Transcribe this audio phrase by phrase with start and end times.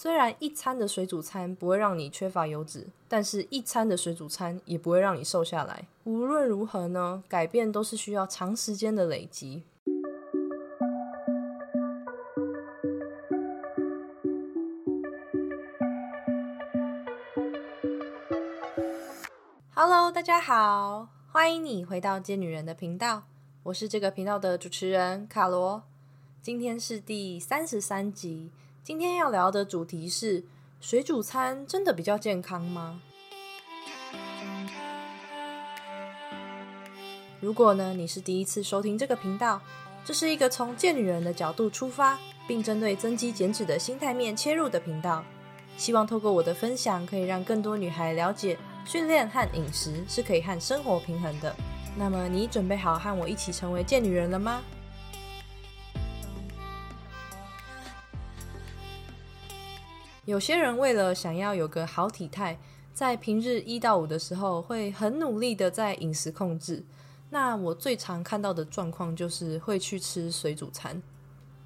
[0.00, 5.88] 虽然一餐的水煮餐不会让你缺乏油脂，但是一餐的水煮餐也不会让你瘦下来。
[6.04, 9.64] 无论如何呢，改变都是需要长时间的累积。
[19.74, 23.24] Hello，大家好，欢迎你回到贱女人的频道，
[23.64, 25.82] 我是这个频道的主持人卡罗，
[26.40, 28.52] 今天是第三十三集。
[28.88, 30.42] 今天要聊的主题是
[30.80, 33.02] 水煮餐真的比较健康吗？
[37.38, 39.60] 如果呢你是第一次收听这个频道，
[40.06, 45.22] 这是一个从贱女人的角度出发，并针对增肌减脂的心态面切入的频道。
[45.76, 51.54] 希望透过我的分享，可以让更多女孩了解训练和饮食是可以和生活平衡的。
[51.94, 54.62] 那么你准备好和我一起成为贱女人了吗？
[60.28, 62.58] 有些人为了想要有个好体态，
[62.92, 66.84] 在平日一到五的时候会很努力的在饮食控制。
[67.30, 71.02] 那我最常看到的状况就是会去吃水煮餐，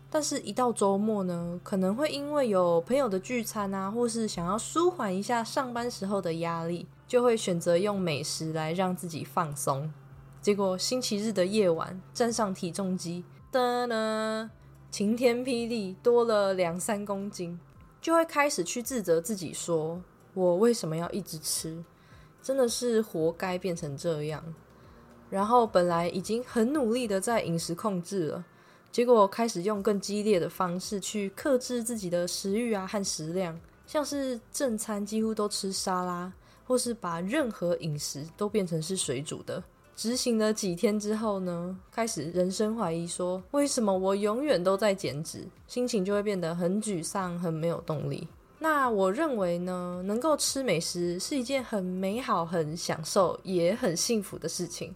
[0.09, 9.93] 但是，一到周末呢，可能会因为有朋友的聚餐啊，或是想要舒缓一下上班时候的压力，就会选择用美食来让自己放松。
[10.41, 14.49] 结果星期日的夜晚站上体重机，噔噔，
[14.93, 17.59] 晴天霹雳，多了两三公斤。
[18.03, 20.03] 就会开始去自责自己，说
[20.35, 21.83] 我为什么要一直吃？
[22.43, 24.43] 真的是活该变成这样。
[25.31, 28.45] 然后本来已经很努力的在饮食控制了，
[28.91, 36.33] 结果开始用更激烈的方式去克制自己的食欲啊和食量，像是正餐几乎都吃沙拉，
[36.65, 39.63] 或是把任何饮食都变成是水煮的。
[39.95, 48.27] 执行了几天之后呢，开始人生怀疑，说为什么我永远都在减脂，心情就会变得很沮丧，很没有动力。
[48.59, 54.95] 那我认为呢，能够吃美食是一件很美好、很享受，也很幸福的事情。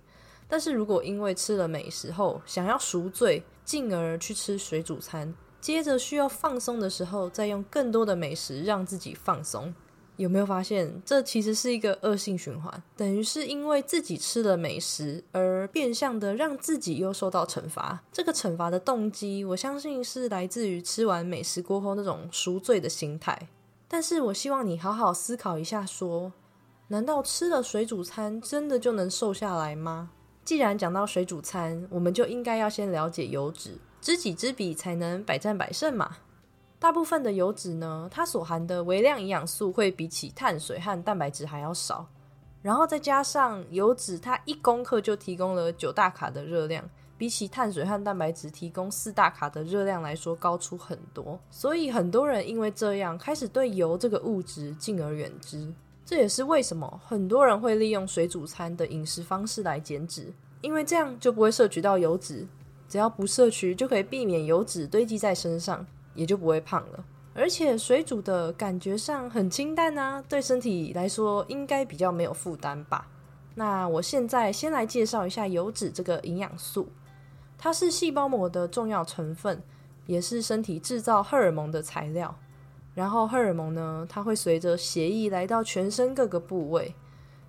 [0.48, 9.75] 但是如果因为吃了美食后想要赎罪，进而去吃水煮餐，接着需要放松的时候，再用更多的美食让自己放松。
[10.16, 12.82] 有没有发现，这其实是一个恶性循环？
[12.97, 18.03] 等于是因为自己吃了美食，而变相的让自己又受到惩罚。
[18.10, 23.49] 这个惩罚的动机，我相信是来自于吃完美食过后那种赎罪的心态。
[23.88, 26.32] 但是我希望你好好思考一下，说，
[26.88, 30.10] 难道吃了水煮餐真的就能瘦下来吗？
[30.44, 36.16] 既然讲到水煮餐，我们就应该要先了解油脂，知己知彼，才能百战百胜嘛。
[36.86, 42.06] 大部分的油脂呢，它所含的微量营养素会比起碳水和蛋白质还要少，
[42.62, 46.88] 然后再加上油脂，它一公克就提供了九大卡的热量，
[47.19, 51.36] 比起碳水和蛋白质提供四大卡的热量来说高出很多。
[51.50, 55.75] 所以很多人因为这样开始对油这个物质敬而远之。
[56.04, 62.46] 这也是为什么很多人会利用水煮餐的饮食方式来减脂，因为这样就不会摄取到油脂，
[62.88, 65.84] 只要不摄取就可以避免油脂堆积在身上。
[66.16, 67.04] 也就不会胖了，
[67.34, 73.06] 而且水煮的感觉上很清淡啊，对身体来说应该比较没有负担吧。
[73.54, 76.88] 那我现在先来介绍一下油脂这个营养素，
[77.56, 79.62] 它是细胞膜的重要成分，
[80.06, 82.34] 也是身体制造荷尔蒙的材料。
[82.94, 86.94] 然后荷尔蒙呢，它会随着血液来到全身各个部位，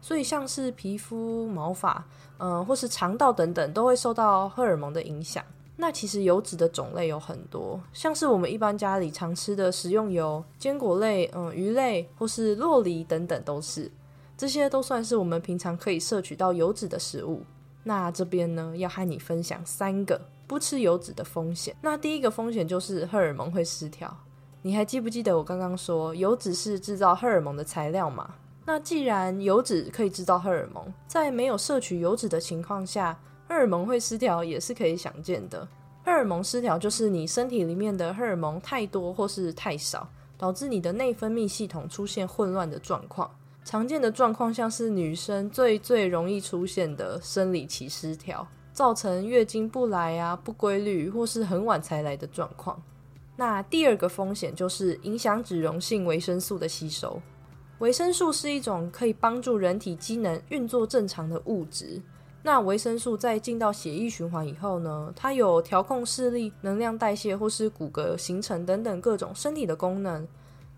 [0.01, 2.05] 所以像是皮肤、毛发，
[2.37, 5.43] 嗯，或是肠道等等，都会受到荷尔蒙的影响。
[5.79, 13.91] 那其实油脂的种类有很多，像是我们一般家里常吃的食用油、坚果类、嗯鱼类或是洛梨等等都是，
[14.35, 17.43] 这些都算是我们平常可以摄取到油脂的食物。
[17.83, 21.75] 那这边呢要和你分享三个不吃油脂的风险。
[21.79, 24.11] 那第一个风险就是荷尔蒙会失调。
[24.63, 28.33] 你还记不记得我刚刚说油脂是制造荷尔蒙的材料吗？
[28.65, 33.15] 那既然油脂可以制造荷尔蒙，在没有摄取油脂的情况下。
[33.47, 35.67] 荷尔蒙会失调也是可以想见的。
[36.03, 43.29] 荷尔蒙失调就是你身体里面的荷尔蒙太多或是太少，导致你的内分泌系统出现混乱的状况。
[43.65, 52.81] 常见的状况像是女生最最容易出现的生理期失调，造成月经不来啊、不规律或是很晚才来的状况。
[53.35, 57.21] 那第二个风险就是影响脂溶性维生素的吸收。
[57.79, 62.01] 维生素是一种可以帮助人体机能运作正常的物质。
[62.47, 70.25] 那维生素在进到血液循环以后呢，它有调控视力、能量代谢或是骨骼形成等等各种身体的功能。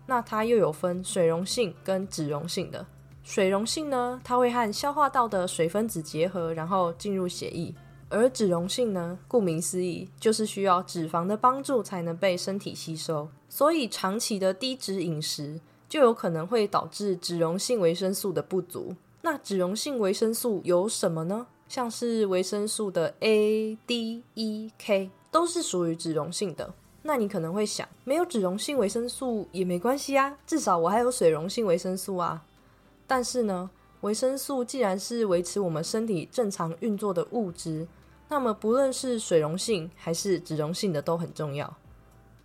[0.04, 2.84] 那它又有分水溶性跟脂溶性的。
[3.22, 7.72] 水溶性呢，它会和消化道的水分子结合，然后进入血液；
[8.08, 18.96] 而脂溶性呢，顾名思义，就是需要脂肪的帮助才能被身体吸收，所以长期的低脂饮食就有可能会导致脂溶性维生素的不足。
[19.22, 21.46] 那脂溶性维生素有什么呢？
[21.70, 26.74] 像是维生素的 A、D、E、K 都是属于脂溶性的。
[27.02, 32.42] 那你可能会想，没有脂溶性维生素也没关系啊，至少我还有水溶性维生素啊。
[33.06, 33.70] 但是呢，
[34.00, 37.86] 维生素既然是维持我们身体正常运作的物质。
[38.28, 41.72] 那么，不论是水溶性还是脂溶性的都很重要。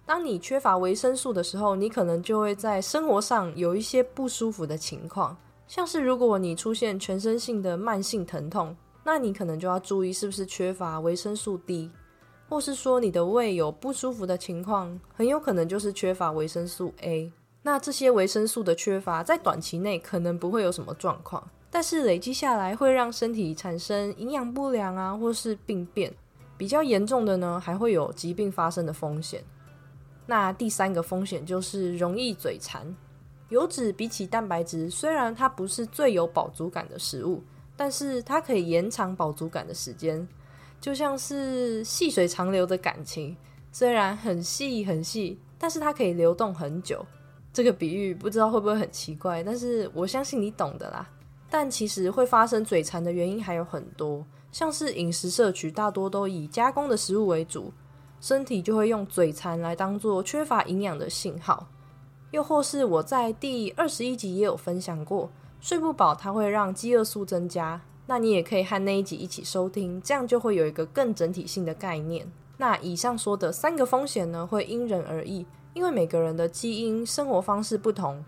[0.05, 5.35] 当你缺乏维生素的时候，你可能就会在生活上有一些不舒服的情况，
[5.67, 8.75] 像是如果你出现全身性的慢性疼痛，
[9.07, 11.91] 那你可能就要注意是不是缺乏维生素 D，
[12.49, 17.31] 或是说你的胃有不舒服的情况，很有可能就是缺乏维生素 A。
[17.61, 21.47] 那这些维生素的缺乏，在短期内可能不会有什么状况。
[21.69, 26.11] 但是累积下来会让身体产生营养不良啊，或是病变。
[26.57, 29.43] 比较严重的呢，还会有疾病发生的风险。
[30.25, 32.83] 那第三个风险就是容易嘴馋。
[33.49, 37.43] 油脂比起蛋白质，虽然它不是最有饱足感的食物，
[37.75, 40.27] 但是它可以延长饱足感的时间，
[40.79, 43.35] 就像是细水长流的感情，
[43.71, 47.05] 虽然很细很细，但是它可以流动很久。
[47.51, 51.09] 这个比喻不知道会不会很奇怪，但是我相信你懂的啦。
[51.49, 57.71] 但其实会发生嘴馋的原因还有很多，像是饮食摄取大多都以加工的食物为主，
[58.19, 61.67] 身体就会用嘴馋来当做缺乏营养的信号。
[62.31, 65.31] 又或是我在第二十一集也有分享过，
[65.65, 72.31] 睡不饱它会让饥饿素增加，那你也可以和那一集一起收听，这样就会有一个更整体性的概念。
[72.57, 78.23] 那以上说的三个风险呢，会因人而异，因为每个人的基因、生活方式不同。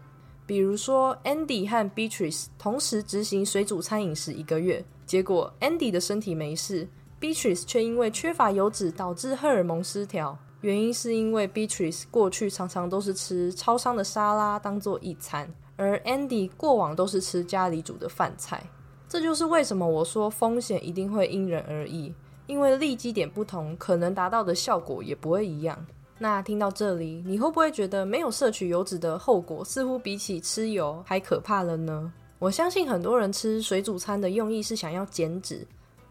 [0.48, 6.88] 比如说，Andy 和 Beatrice 同时执行水煮餐饮食一个月，结果 Andy 的身体没事
[7.22, 10.36] ，Beatrice 却因为缺乏油脂导致荷尔蒙失调。
[10.62, 18.62] 原因是因为 Beatrice 过去常常都是吃超商的沙拉当做一餐，而 Andy 过往都是吃家里煮的饭菜。
[19.08, 22.14] 这就是为什么我说风险一定会因人而异，
[22.46, 25.86] 因为利基点不同，可能达到的效果也不会一样。
[26.20, 32.12] 那听到这里，你会不会觉得没有摄取油脂的后果似乎比起吃油还可怕了呢？
[32.40, 35.66] 我相信很多人吃水煮餐的用意是想要减脂，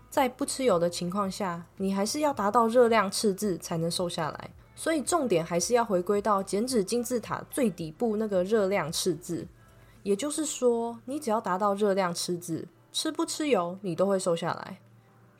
[0.08, 4.50] 在不吃油的情况下，你还是要达到热量赤字才能瘦下来。
[4.74, 9.46] 所以重点还是要回归到减脂金字塔最底部那个热量赤字，
[10.06, 14.78] 也就是说，你只要达到热量赤字，吃不吃油你都会瘦下来。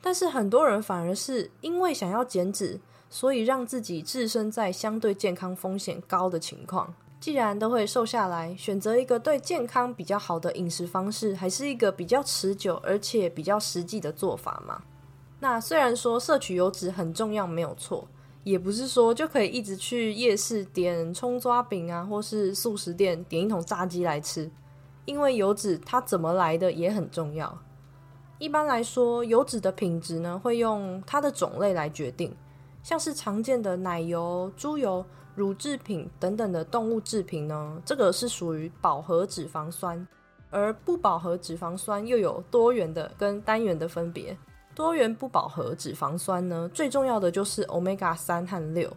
[0.01, 2.79] 但是很多人反而是因为想要减脂。
[3.09, 14.83] 所以让自己置身在相对健康风险高的情况，既然都会瘦下来，选择一个对健康比较好的饮食方式，还是一个比较持久而且比较实际的做法嘛？
[15.39, 18.05] 那虽然说摄取油脂很重要，没有错，
[18.43, 24.49] 也不是说就可以一直去夜市点葱抓饼啊，或是素食店点一桶炸鸡来吃，
[25.05, 27.57] 因为油脂它怎么来的也很重要。
[28.39, 32.35] 一般来说，油脂的品质呢，会用它的种类来决定。
[32.83, 35.03] 像是常见的奶油、猪油、
[35.35, 40.07] 乳制品等等的动物制品呢，这个是属于饱和脂肪酸，
[40.49, 44.37] 而不饱和脂肪酸又有多元的跟单元的分别。
[44.77, 48.87] 多元不饱和脂肪酸呢，最重要的就是 omega 三和六，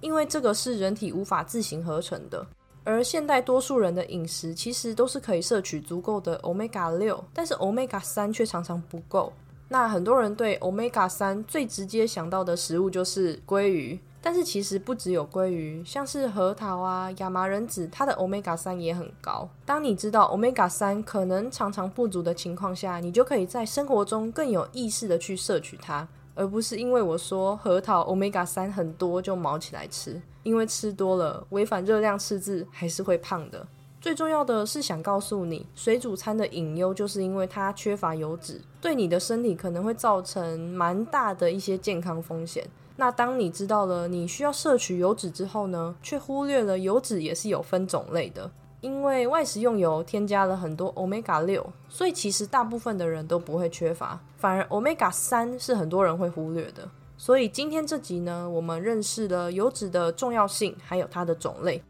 [0.00, 2.46] 因为这个是人体无法自行合成的。
[2.84, 9.30] 而现代多数人的饮食其实都是可以摄取足够的 omega 六，但是 omega 三却常常不够。
[9.68, 19.48] 那很多人对 omega 三最直接想到的食物就是鲑鱼，但是其实不只有鲑鱼，像是核桃啊、亚麻仁籽，它的 omega 三也很高。
[19.64, 33.64] 当你知道 omega 三可能常常不足的情况下，你就可以在生活中更有意识的去摄取它，而不是因为我说核桃 omega 三很多就毛起来吃，因为吃多了违反热量赤字还是会胖的。
[34.00, 42.66] 最重要的是想告诉你，水煮餐的隐忧就是因为它缺乏油脂，对你的身体可能会造成蛮大的一些健康风险。
[42.96, 48.50] 那当你知道了你需要摄取油脂之后呢，却忽略了油脂也是有分种类的，
[48.80, 56.88] 因为外食用油添加了很多 omega 六，所以其实大部分的人都不会缺乏，反而 omega 三是很多人会忽略的。
[57.18, 61.82] 所以今天这集呢，我们认识了油脂的重要性，还有它的种类。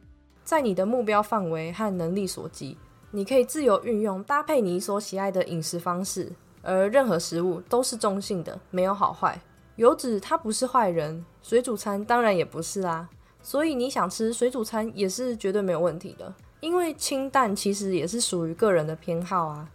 [0.45, 2.77] 在你的目标范围和能力所及，
[3.11, 6.33] 你可以自由运用搭配你所喜爱的饮食方式，
[6.63, 9.41] 而任何食物都是中性的，没有好坏。
[9.77, 13.09] 油脂它不是坏人，水煮餐当然也不是啦。
[13.43, 19.69] 所以你想吃水煮餐也是绝对没有问题的，因为清淡其实也是属于个人的偏好啊。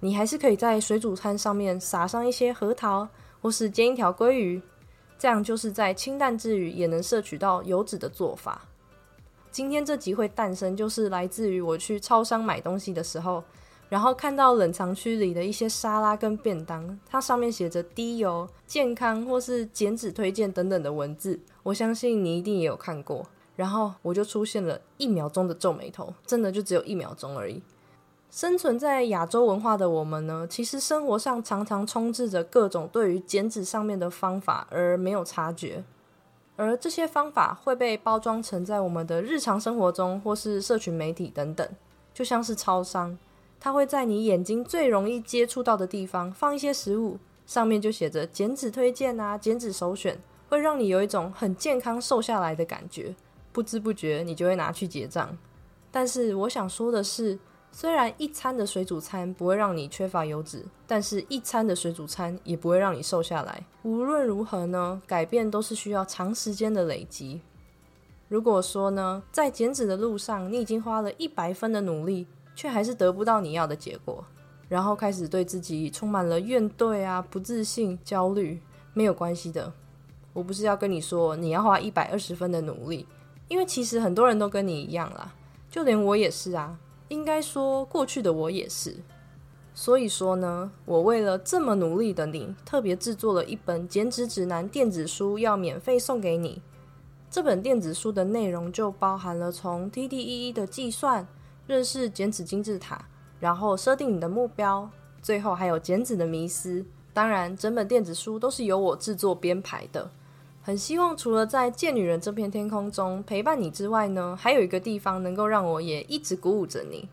[0.00, 3.08] 你还是可以在水煮餐上面撒上一些核桃，
[3.40, 4.60] 或是煎一条鲑鱼，
[5.18, 8.60] 这样就是在清淡之余也能摄取到油脂的做法。
[9.50, 13.42] 今天这集会诞生，就是来自于我去超商买东西的时候，
[13.88, 23.26] 然后看到冷藏区里的一些沙拉跟便当，它上面写着低油、健康或是减脂推荐等等的文字，我相信你一定也有看过。
[23.54, 27.62] 然后我就出现了一秒钟的皱眉头，真的就只有一秒钟而已。
[28.30, 35.82] 生存在亚洲文化的我们呢，其实生活上常常充斥着各种对于减脂上面的方法，而没有察觉。
[36.56, 41.66] 而这些方法会被包装成在我们的日常生活中，或是社群媒体等等，
[42.12, 43.16] 就像是超商，
[43.66, 50.16] 它会在你眼睛最容易接触到的地方放一些食物，上面就写着减脂推荐啊、减脂首选，
[50.48, 53.12] 会让你有一种很健康瘦下来的感觉，
[53.50, 55.36] 不知不觉你就会拿去结账。
[55.90, 57.40] 但是我想说的是。
[57.72, 63.66] 虽然一餐的水煮餐不会让你缺乏油脂，但是一餐的水煮餐也不会让你瘦下来。
[63.82, 67.42] 无论如何呢，改变都是需要长时间的累积。
[68.28, 74.24] 如果说呢，在减脂的路上，你已经花了一百分的努力，却还是得不到你要的结果，
[74.68, 78.60] 然后开始对自己充满了怨怼啊、不自信、焦虑，
[78.94, 79.72] 没有关系的。
[80.32, 83.06] 我不是要跟你说你要花一百二十分的努力，
[83.46, 85.34] 因为其实很多人都跟你一样啦，
[85.70, 86.78] 就连我也是啊。
[87.08, 88.96] 应该说，过去的我也是。
[89.72, 96.62] 所以说呢，我为了这么努力的你，特别制作了一本减脂指南电子书，要免费送给你。
[97.30, 101.28] 这本电子书的内容就包含了从 TDEE 的计算、
[101.66, 103.06] 认识剪纸金字塔，
[103.40, 104.88] 然后设定你的目标，
[105.20, 106.84] 最后还有剪纸的迷思。
[107.12, 110.10] 当然，整本电子书都是由我制作编排的。
[110.62, 117.08] 很希望除了在贱女人这片天空中陪伴你之外呢，还有一个地方能够让我也一直鼓舞着你。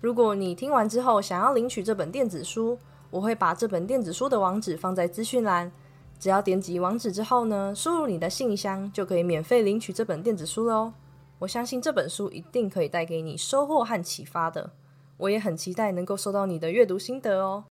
[0.00, 2.78] 如果你听完之后想要领取这本电子书，
[3.10, 5.70] 我会把这本电子书的网址放在资讯栏。
[6.18, 10.92] 只要点击网址之后呢，输入你的信箱，就可以免费领取这本电子书喽。
[11.40, 14.70] 我相信这本书一定可以带给你收获和启发的。
[15.16, 17.64] 我也很期待能够收到你的阅读心得哦。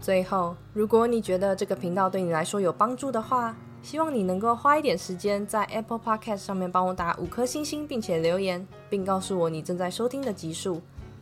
[0.00, 10.80] 最后，如果你觉得这个频道对你来说有帮助的话，希望你能够花一点时间在 Apple Podcast 上面帮我打五颗星星，并且留言，并告诉我你正在收听的集数。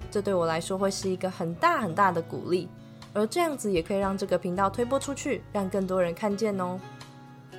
[0.09, 2.69] 这对我来说会是一个很大很大的鼓励，
[3.17, 6.79] 而这样子也可以让这个频道推播出去，让更多人看见哦。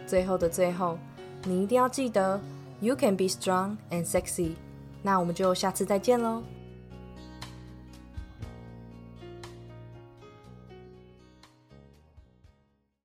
[0.05, 0.99] 最后的最后，
[1.45, 2.39] 你一定要记得
[2.79, 4.51] ，You can be strong and sexy。
[5.01, 6.43] 那我们就下次再见喽。